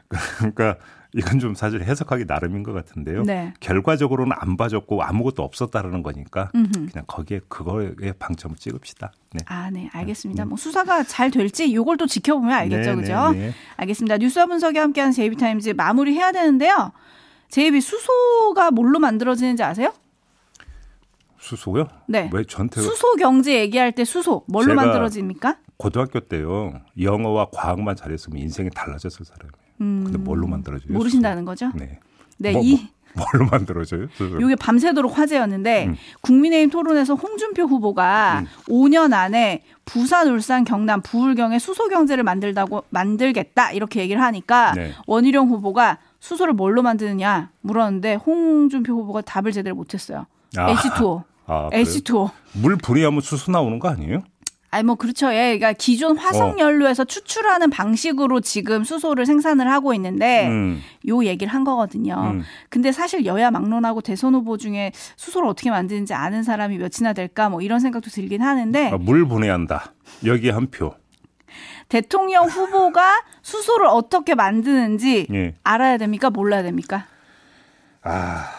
그러니까 0.40 0.78
이건 1.18 1.40
좀 1.40 1.56
사실 1.56 1.82
해석하기 1.82 2.26
나름인 2.28 2.62
것 2.62 2.74
같은데요. 2.74 3.24
네. 3.24 3.52
결과적으로는 3.60 4.34
안 4.40 4.56
봐줬고 4.56 5.02
아무것도 5.02 5.42
없었다라는 5.42 6.04
거니까 6.04 6.52
음흠. 6.54 6.72
그냥 6.92 7.06
거기에 7.08 7.42
그거에 7.48 8.14
방점을 8.20 8.56
찍읍시다. 8.56 9.12
네. 9.34 9.40
아, 9.48 9.72
네, 9.72 9.90
알겠습니다. 9.92 10.46
뭐 10.46 10.58
수사가 10.58 11.02
잘 11.04 11.32
될지 11.32 11.74
요걸 11.74 11.98
또 11.98 12.06
지켜보면 12.06 12.54
알겠죠, 12.54 12.92
네, 12.92 13.02
그죠? 13.02 13.32
네, 13.32 13.48
네. 13.48 13.54
알겠습니다. 13.78 14.18
뉴스와 14.18 14.46
분석이 14.46 14.78
함께하는 14.78 15.12
제이비타임즈 15.12 15.72
마무리해야 15.72 16.32
되는데요. 16.32 16.92
제이비 17.50 17.82
수소가 17.82 18.70
뭘로 18.70 19.00
만들어지는지 19.00 19.64
아세요? 19.64 19.94
수소요? 21.40 21.88
네. 22.08 22.30
왜 22.32 22.44
저한테 22.44 22.82
수소 22.82 23.16
경제 23.16 23.60
얘기할 23.60 23.92
때 23.94 24.06
수소 24.06 24.44
뭘로 24.48 24.76
만들어집니까? 24.76 25.58
고등학교 25.78 26.20
때요 26.20 26.74
영어와 27.00 27.48
과학만 27.52 27.96
잘했으면 27.96 28.40
인생이 28.40 28.70
달라졌을 28.72 29.26
사람이에요. 29.26 29.67
근데 29.78 30.18
뭘로 30.18 30.48
만들어져요? 30.48 30.90
음, 30.90 30.94
모르신다는 30.94 31.46
거죠? 31.46 31.72
네. 31.76 32.00
네, 32.38 32.52
뭐, 32.52 32.62
이 32.64 32.88
뭐, 33.14 33.26
뭘로 33.32 33.50
만들어져요? 33.50 34.08
요게 34.20 34.56
밤새도록 34.56 35.18
화제였는데 35.18 35.88
음. 35.88 35.96
국민의힘 36.22 36.70
토론에서 36.70 37.16
홍준표 37.16 37.64
후보가 37.64 38.44
5년 38.70 39.14
안에 39.14 39.64
부산, 39.86 40.28
울산, 40.28 40.64
경남, 40.64 41.02
부울경에 41.02 41.60
수소 41.60 41.90
경제를 41.90 42.24
만들다고 42.24 42.84
만들겠다 42.90 43.72
이렇게 43.72 44.02
얘기를 44.02 44.22
하니까 44.22 44.74
네. 44.74 44.94
원희룡 45.08 45.50
후보가 45.50 46.00
수소를 46.20 46.54
뭘로 46.54 46.82
만드느냐 46.82 47.52
물었는데 47.62 48.16
홍준표 48.16 48.94
후보가 48.94 49.22
답을 49.22 49.52
제대로 49.52 49.76
못했어요. 49.76 50.26
아. 50.58 50.74
H2O, 50.74 51.24
아, 51.46 51.70
그래요? 51.70 51.84
H2O. 51.84 52.32
물 52.54 52.76
분해하면 52.78 53.22
수소 53.22 53.52
나오는 53.52 53.80
거 53.80 53.90
아니에요? 53.90 54.24
아니 54.70 54.84
뭐 54.84 54.96
그렇죠. 54.96 55.28
예. 55.34 55.58
그러니까 55.58 55.74
기존 55.74 56.18
화석 56.18 56.60
연료에서 56.60 57.06
추출하는 57.06 57.70
방식으로 57.70 58.42
지금 58.42 58.84
수소를 58.84 59.26
생산을 59.26 59.72
하고 59.72 59.94
있는데 59.94 60.48
음. 60.48 60.82
요 61.08 61.24
얘기를 61.24 61.54
한 61.54 61.64
거거든요. 61.64 62.16
음. 62.34 62.44
근데 62.70 62.92
사실 62.92 63.26
여야 63.26 63.50
막론하고 63.50 64.02
대선 64.02 64.36
후보 64.36 64.58
중에 64.58 64.92
수소를 65.16 65.48
어떻게 65.48 65.70
만드는지 65.70 66.14
아는 66.14 66.44
사람이 66.44 66.78
몇이나 66.78 67.14
될까 67.14 67.50
뭐 67.50 67.62
이런 67.62 67.80
생각도 67.80 68.10
들긴 68.10 68.42
하는데 68.42 68.92
아, 68.92 68.98
물 68.98 69.26
분해한다. 69.26 69.94
여기 70.26 70.50
한 70.50 70.68
표. 70.68 70.94
대통령 71.88 72.46
후보가 72.46 73.24
수소를 73.42 73.88
어떻게 73.88 74.36
만드는지 74.36 75.28
예. 75.32 75.56
알아야 75.64 75.98
됩니까? 75.98 76.30
몰라야 76.30 76.64
됩니까? 76.64 77.06
아 78.04 78.50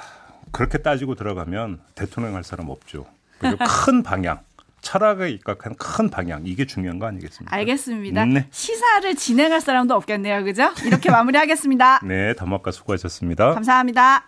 그렇게 0.52 0.78
따지고 0.78 1.14
들어가면 1.14 1.80
대통령 1.94 2.34
할 2.34 2.44
사람 2.44 2.70
없죠. 2.70 3.04
큰 3.86 4.02
방향, 4.02 4.40
철학에 4.80 5.30
입각한 5.30 5.74
큰 5.76 6.08
방향 6.10 6.42
이게 6.46 6.66
중요한 6.66 6.98
거 6.98 7.06
아니겠습니까? 7.06 7.54
알겠습니다. 7.54 8.24
네. 8.24 8.46
시사를 8.50 9.14
진행할 9.16 9.60
사람도 9.60 9.94
없겠네요. 9.94 10.44
그죠? 10.44 10.70
이렇게 10.84 11.10
마무리하겠습니다. 11.12 12.00
네, 12.04 12.34
담화가 12.34 12.70
수고하셨습니다. 12.70 13.52
감사합니다. 13.54 14.26